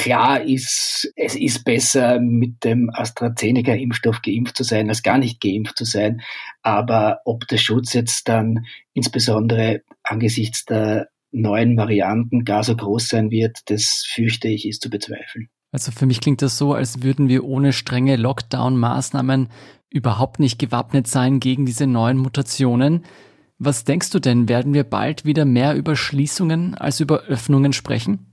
Klar 0.01 0.43
ist, 0.43 1.13
es 1.15 1.35
ist 1.35 1.63
besser, 1.65 2.21
mit 2.21 2.65
dem 2.65 2.91
AstraZeneca-Impfstoff 2.91 4.23
geimpft 4.23 4.57
zu 4.57 4.65
sein, 4.65 4.89
als 4.89 5.03
gar 5.03 5.19
nicht 5.19 5.43
geimpft 5.43 5.77
zu 5.77 5.85
sein. 5.85 6.23
Aber 6.63 7.21
ob 7.27 7.47
der 7.49 7.59
Schutz 7.59 7.93
jetzt 7.93 8.27
dann 8.27 8.65
insbesondere 8.95 9.83
angesichts 10.03 10.65
der 10.65 11.09
neuen 11.33 11.77
Varianten 11.77 12.45
gar 12.45 12.65
so 12.65 12.75
groß 12.75 13.11
sein 13.11 13.31
wird, 13.31 13.59
das 13.67 14.07
fürchte 14.11 14.49
ich, 14.49 14.67
ist 14.67 14.83
zu 14.83 14.89
bezweifeln. 14.89 15.49
Also 15.71 15.93
für 15.93 16.07
mich 16.07 16.23
klingt 16.23 16.41
das 16.41 16.57
so, 16.57 16.73
als 16.73 17.03
würden 17.03 17.29
wir 17.29 17.45
ohne 17.45 17.75
strenge 17.75 18.17
Lockdown-Maßnahmen 18.17 19.49
überhaupt 19.91 20.41
nicht 20.41 20.59
gewappnet 20.59 21.09
sein 21.09 21.41
gegen 21.41 21.67
diese 21.67 21.87
neuen 21.87 22.17
Mutationen. 22.17 23.05
Was 23.59 23.85
denkst 23.85 24.09
du 24.11 24.19
denn, 24.19 24.49
werden 24.49 24.73
wir 24.73 24.85
bald 24.85 25.27
wieder 25.27 25.45
mehr 25.45 25.75
über 25.75 25.95
Schließungen 25.95 26.75
als 26.75 27.01
über 27.01 27.25
Öffnungen 27.25 27.75
sprechen? 27.75 28.27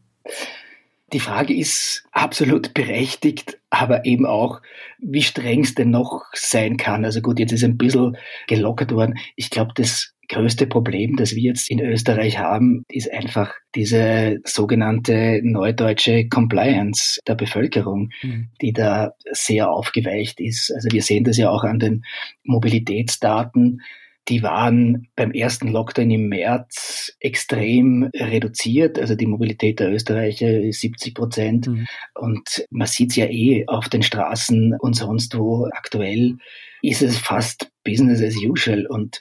Die 1.13 1.19
Frage 1.21 1.55
ist 1.55 2.03
absolut 2.11 2.73
berechtigt, 2.73 3.59
aber 3.69 4.05
eben 4.05 4.25
auch, 4.25 4.61
wie 4.99 5.21
streng 5.21 5.63
es 5.63 5.73
denn 5.73 5.89
noch 5.89 6.25
sein 6.33 6.75
kann. 6.75 7.05
Also 7.05 7.21
gut, 7.21 7.39
jetzt 7.39 7.53
ist 7.53 7.63
ein 7.63 7.77
bisschen 7.77 8.17
gelockert 8.47 8.91
worden. 8.91 9.17
Ich 9.37 9.49
glaube, 9.49 9.71
das 9.75 10.13
größte 10.29 10.67
Problem, 10.67 11.15
das 11.15 11.35
wir 11.35 11.43
jetzt 11.43 11.71
in 11.71 11.79
Österreich 11.79 12.37
haben, 12.39 12.83
ist 12.89 13.11
einfach 13.11 13.53
diese 13.75 14.39
sogenannte 14.43 15.39
neudeutsche 15.43 16.27
Compliance 16.27 17.19
der 17.25 17.35
Bevölkerung, 17.35 18.09
mhm. 18.21 18.49
die 18.61 18.73
da 18.73 19.13
sehr 19.31 19.71
aufgeweicht 19.71 20.41
ist. 20.41 20.71
Also 20.73 20.89
wir 20.91 21.01
sehen 21.01 21.23
das 21.23 21.37
ja 21.37 21.49
auch 21.49 21.63
an 21.63 21.79
den 21.79 22.03
Mobilitätsdaten 22.43 23.81
die 24.29 24.43
waren 24.43 25.07
beim 25.15 25.31
ersten 25.31 25.69
Lockdown 25.69 26.12
im 26.12 26.27
März 26.27 27.15
extrem 27.19 28.10
reduziert. 28.15 29.00
Also 29.00 29.15
die 29.15 29.25
Mobilität 29.25 29.79
der 29.79 29.91
Österreicher 29.91 30.50
ist 30.60 30.81
70 30.81 31.15
Prozent. 31.15 31.67
Mhm. 31.67 31.88
Und 32.15 32.65
man 32.69 32.88
sieht 32.88 33.12
es 33.12 33.15
ja 33.15 33.25
eh 33.25 33.65
auf 33.67 33.89
den 33.89 34.03
Straßen 34.03 34.75
und 34.79 34.96
sonst 34.96 35.38
wo 35.38 35.67
aktuell 35.72 36.38
ist 36.81 37.01
es 37.01 37.17
fast 37.17 37.72
Business 37.84 38.22
as 38.22 38.36
usual. 38.36 38.86
Und 38.88 39.19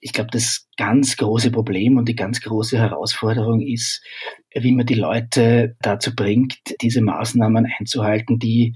ich 0.00 0.12
glaube, 0.12 0.30
das 0.32 0.66
ganz 0.76 1.16
große 1.16 1.50
Problem 1.50 1.96
und 1.96 2.08
die 2.08 2.16
ganz 2.16 2.40
große 2.40 2.78
Herausforderung 2.78 3.60
ist, 3.60 4.02
wie 4.54 4.72
man 4.72 4.86
die 4.86 4.94
Leute 4.94 5.76
dazu 5.80 6.14
bringt, 6.14 6.58
diese 6.80 7.00
Maßnahmen 7.00 7.66
einzuhalten, 7.78 8.38
die 8.38 8.74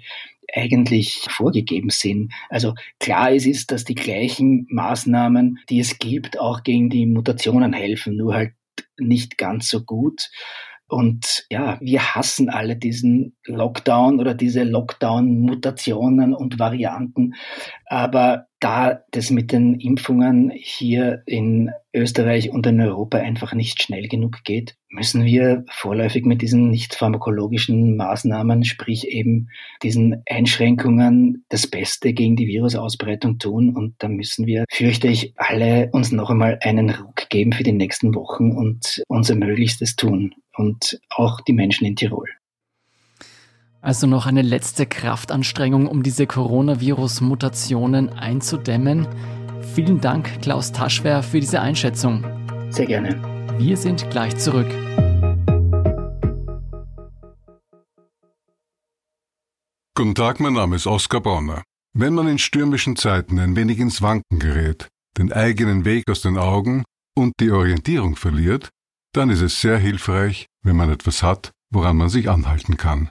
eigentlich 0.55 1.27
vorgegeben 1.29 1.91
sind. 1.91 2.33
Also 2.51 2.75
klar 3.01 3.33
ist 3.33 3.47
es, 3.47 3.67
dass 3.67 3.85
die 3.85 3.95
gleichen 3.95 4.67
Maßnahmen, 4.69 5.59
die 5.71 5.81
es 5.81 5.99
gibt, 5.99 6.39
auch 6.39 6.63
gegen 6.63 6.91
die 6.91 7.07
Mutationen 7.07 7.73
helfen, 7.73 8.17
nur 8.17 8.35
halt 8.35 8.53
nicht 8.99 9.39
ganz 9.39 9.69
so 9.69 9.83
gut. 9.83 10.31
Und 10.93 11.47
ja, 11.49 11.79
wir 11.81 12.15
hassen 12.15 12.51
alle 12.51 12.77
diesen 12.77 13.35
Lockdown 13.47 14.21
oder 14.21 14.35
diese 14.35 14.63
Lockdown-Mutationen 14.63 16.35
und 16.35 16.59
Varianten. 16.59 17.33
Aber 17.87 18.49
da 18.63 19.01
das 19.11 19.31
mit 19.31 19.51
den 19.51 19.75
Impfungen 19.81 20.53
hier 20.55 21.23
in 21.27 21.73
Österreich 21.93 22.51
und 22.51 22.65
in 22.67 22.81
Europa 22.81 23.19
einfach 23.19 23.55
nicht 23.55 23.83
schnell 23.83 24.07
genug 24.07 24.45
geht, 24.45 24.77
müssen 24.89 25.25
wir 25.25 25.65
vorläufig 25.69 26.25
mit 26.25 26.43
diesen 26.43 26.71
nicht 26.71 26.95
pharmakologischen 26.95 27.97
Maßnahmen, 27.97 28.65
sprich 28.65 29.09
eben 29.09 29.49
diesen 29.83 30.23
Einschränkungen, 30.31 31.45
das 31.49 31.67
Beste 31.67 32.13
gegen 32.13 32.37
die 32.37 32.47
Virusausbreitung 32.47 33.39
tun. 33.39 33.75
Und 33.75 33.97
da 33.99 34.07
müssen 34.07 34.47
wir, 34.47 34.65
fürchte 34.71 35.09
ich, 35.09 35.35
alle 35.37 35.91
uns 35.91 36.13
noch 36.13 36.31
einmal 36.31 36.61
einen 36.63 36.91
Ruck 36.91 37.29
geben 37.31 37.53
für 37.53 37.65
die 37.65 37.73
nächsten 37.73 38.15
Wochen 38.15 38.53
und 38.53 39.03
unser 39.09 39.35
Möglichstes 39.35 39.97
tun. 39.97 40.35
Und 40.55 41.01
auch 41.11 41.41
die 41.41 41.55
Menschen 41.55 41.87
in 41.87 41.97
Tirol. 41.97 42.29
Also 43.85 44.07
noch 44.07 44.27
eine 44.27 44.43
letzte 44.43 44.87
Kraftanstrengung, 44.87 45.89
um 45.89 46.05
diese 46.05 46.29
Coronavirus-Mutationen 46.29 48.11
einzudämmen. 48.11 49.09
Vielen 49.75 50.01
Dank, 50.01 50.41
Klaus 50.41 50.71
Taschwer, 50.71 51.25
für 51.25 51.41
diese 51.41 51.61
Einschätzung. 51.61 52.25
Sehr 52.71 52.87
gerne. 52.87 53.21
Wir 53.59 53.77
sind 53.77 54.09
gleich 54.09 54.37
zurück. 54.37 54.69
Guten 59.97 60.15
Tag, 60.15 60.39
mein 60.39 60.53
Name 60.53 60.77
ist 60.77 60.87
Oskar 60.87 61.21
Bonner. 61.21 61.65
Wenn 61.93 62.15
man 62.15 62.29
in 62.29 62.39
stürmischen 62.39 62.95
Zeiten 62.95 63.41
ein 63.41 63.57
wenig 63.57 63.81
ins 63.81 64.01
Wanken 64.01 64.39
gerät, 64.39 64.87
den 65.19 65.33
eigenen 65.33 65.85
Weg 65.85 66.09
aus 66.09 66.23
den 66.23 66.39
Augen 66.39 66.85
und 67.17 67.33
die 67.41 67.51
Orientierung 67.51 68.15
verliert, 68.15 68.71
dann 69.13 69.29
ist 69.29 69.43
es 69.43 69.61
sehr 69.61 69.77
hilfreich, 69.77 70.47
wenn 70.63 70.77
man 70.77 70.89
etwas 70.89 71.25
hat, 71.25 71.51
woran 71.73 71.97
man 71.97 72.09
sich 72.09 72.31
anhalten 72.31 72.77
kann. 72.77 73.11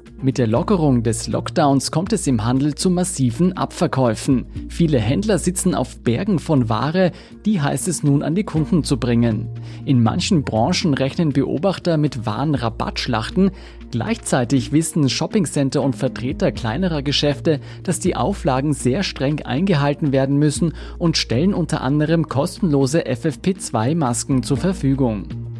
Mit 0.23 0.37
der 0.37 0.45
Lockerung 0.45 1.01
des 1.01 1.27
Lockdowns 1.27 1.89
kommt 1.89 2.13
es 2.13 2.27
im 2.27 2.45
Handel 2.45 2.75
zu 2.75 2.91
massiven 2.91 3.57
Abverkäufen. 3.57 4.45
Viele 4.69 4.99
Händler 4.99 5.39
sitzen 5.39 5.73
auf 5.73 5.97
Bergen 6.03 6.37
von 6.37 6.69
Ware, 6.69 7.11
die 7.43 7.59
heißt 7.59 7.87
es 7.87 8.03
nun 8.03 8.21
an 8.21 8.35
die 8.35 8.43
Kunden 8.43 8.83
zu 8.83 8.97
bringen. 8.97 9.49
In 9.83 10.03
manchen 10.03 10.43
Branchen 10.43 10.93
rechnen 10.93 11.33
Beobachter 11.33 11.97
mit 11.97 12.27
wahren 12.27 12.53
Rabattschlachten. 12.53 13.49
Gleichzeitig 13.89 14.71
wissen 14.71 15.09
Shoppingcenter 15.09 15.81
und 15.81 15.95
Vertreter 15.95 16.51
kleinerer 16.51 17.01
Geschäfte, 17.01 17.59
dass 17.81 17.99
die 17.99 18.15
Auflagen 18.15 18.73
sehr 18.73 19.01
streng 19.01 19.41
eingehalten 19.41 20.11
werden 20.11 20.37
müssen 20.37 20.73
und 20.99 21.17
stellen 21.17 21.55
unter 21.55 21.81
anderem 21.81 22.27
kostenlose 22.27 23.07
FFP2-Masken 23.07 24.43
zur 24.43 24.57
Verfügung. 24.57 25.50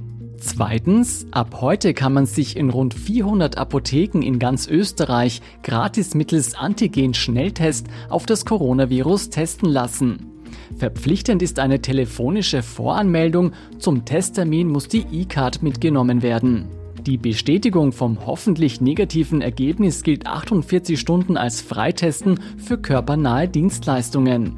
Zweitens, 0.44 1.28
ab 1.30 1.62
heute 1.62 1.94
kann 1.94 2.14
man 2.14 2.26
sich 2.26 2.58
in 2.58 2.72
rund 2.72 2.96
400 2.96 3.60
Apotheken 3.60 4.24
in 4.24 4.40
ganz 4.40 4.68
Österreich 4.68 5.40
gratis 5.62 6.16
mittels 6.16 6.56
Antigen-Schnelltest 6.56 7.86
auf 8.10 8.26
das 8.26 8.44
Coronavirus 8.44 9.30
testen 9.30 9.70
lassen. 9.70 10.32
Verpflichtend 10.78 11.44
ist 11.44 11.60
eine 11.60 11.80
telefonische 11.80 12.64
Voranmeldung, 12.64 13.52
zum 13.78 14.04
Testtermin 14.04 14.68
muss 14.68 14.88
die 14.88 15.06
E-Card 15.12 15.62
mitgenommen 15.62 16.24
werden. 16.24 16.81
Die 17.08 17.18
Bestätigung 17.18 17.94
vom 17.94 18.28
hoffentlich 18.28 18.80
negativen 18.80 19.42
Ergebnis 19.42 20.04
gilt 20.04 20.28
48 20.28 21.00
Stunden 21.00 21.36
als 21.36 21.60
Freitesten 21.60 22.40
für 22.58 22.78
körpernahe 22.78 23.48
Dienstleistungen. 23.48 24.58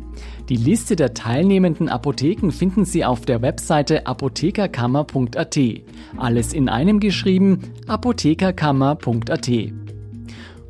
Die 0.50 0.58
Liste 0.58 0.98
der 0.98 1.14
teilnehmenden 1.14 1.88
Apotheken 1.88 2.52
finden 2.52 2.84
Sie 2.84 3.06
auf 3.06 3.22
der 3.22 3.42
Webseite 3.42 4.06
apothekerkammer.at. 4.08 5.60
Alles 6.18 6.54
in 6.54 6.68
einem 6.68 7.00
geschrieben 7.00 7.60
apothekerkammer.at. 7.88 9.50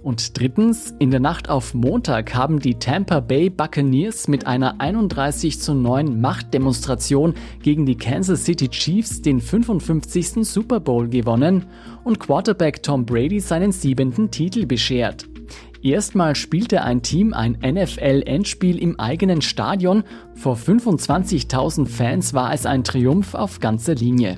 Und 0.04 0.38
drittens, 0.38 0.94
in 1.00 1.12
der 1.12 1.22
Nacht 1.22 1.50
auf 1.50 1.74
Montag 1.74 2.36
haben 2.36 2.60
die 2.60 2.76
Tampa 2.76 3.22
Bay 3.22 3.50
Buccaneers 3.50 4.28
mit 4.28 4.46
einer 4.46 4.82
31 4.82 5.62
zu 5.62 5.74
9 5.74 6.20
Machtdemonstration 6.20 7.36
gegen 7.62 7.86
die 7.86 7.96
Kansas 7.96 8.44
City 8.44 8.68
Chiefs 8.68 9.22
den 9.22 9.40
55. 9.40 10.46
Super 10.46 10.82
Bowl 10.82 11.08
gewonnen 11.08 11.68
und 12.04 12.20
Quarterback 12.20 12.84
Tom 12.84 13.06
Brady 13.06 13.40
seinen 13.40 13.72
siebenten 13.72 14.30
Titel 14.30 14.66
beschert. 14.66 15.26
Erstmal 15.82 16.36
spielte 16.36 16.84
ein 16.84 17.02
Team 17.02 17.34
ein 17.34 17.58
NFL-Endspiel 17.62 18.80
im 18.80 19.00
eigenen 19.00 19.42
Stadion. 19.42 20.04
Vor 20.36 20.58
25.000 20.58 21.88
Fans 21.88 22.34
war 22.34 22.54
es 22.54 22.66
ein 22.66 22.84
Triumph 22.84 23.36
auf 23.36 23.62
ganzer 23.62 23.96
Linie. 23.96 24.38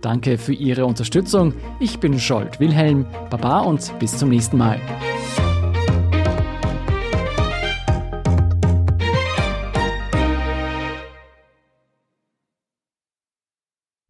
Danke 0.00 0.38
für 0.38 0.52
Ihre 0.52 0.86
Unterstützung. 0.86 1.54
Ich 1.78 1.98
bin 1.98 2.18
Scholt 2.18 2.60
Wilhelm. 2.60 3.06
Baba 3.30 3.60
und 3.60 3.98
bis 3.98 4.16
zum 4.16 4.30
nächsten 4.30 4.58
Mal. 4.58 4.80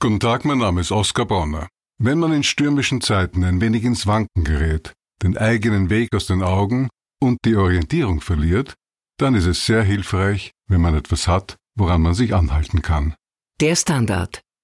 Guten 0.02 0.18
Tag, 0.18 0.46
mein 0.46 0.58
Name 0.58 0.80
ist 0.80 0.92
Oskar 0.92 1.26
Bonner. 1.26 1.68
Wenn 1.98 2.18
man 2.18 2.32
in 2.32 2.42
stürmischen 2.42 3.02
Zeiten 3.02 3.44
ein 3.44 3.60
wenig 3.60 3.84
ins 3.84 4.06
Wanken 4.06 4.44
gerät, 4.44 4.94
den 5.22 5.36
eigenen 5.36 5.90
Weg 5.90 6.14
aus 6.16 6.26
den 6.26 6.42
Augen 6.42 6.88
und 7.20 7.36
die 7.44 7.54
Orientierung 7.54 8.22
verliert, 8.22 8.74
dann 9.18 9.34
ist 9.34 9.44
es 9.44 9.66
sehr 9.66 9.82
hilfreich, 9.82 10.52
wenn 10.68 10.80
man 10.80 10.94
etwas 10.94 11.28
hat, 11.28 11.56
woran 11.76 12.00
man 12.00 12.14
sich 12.14 12.34
anhalten 12.34 12.80
kann. 12.80 13.14
Der 13.60 13.76
Standard, 13.76 14.40